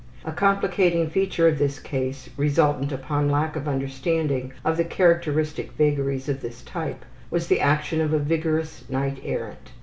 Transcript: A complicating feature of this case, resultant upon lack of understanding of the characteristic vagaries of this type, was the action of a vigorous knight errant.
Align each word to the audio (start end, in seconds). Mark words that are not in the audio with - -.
A 0.25 0.31
complicating 0.31 1.11
feature 1.11 1.47
of 1.47 1.59
this 1.59 1.77
case, 1.77 2.27
resultant 2.35 2.91
upon 2.91 3.29
lack 3.29 3.55
of 3.55 3.67
understanding 3.67 4.51
of 4.65 4.77
the 4.77 4.83
characteristic 4.83 5.73
vagaries 5.73 6.27
of 6.27 6.41
this 6.41 6.63
type, 6.63 7.05
was 7.29 7.45
the 7.45 7.59
action 7.61 8.01
of 8.01 8.11
a 8.11 8.17
vigorous 8.17 8.89
knight 8.89 9.21
errant. 9.23 9.69